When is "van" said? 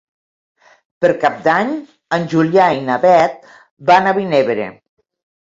3.91-4.09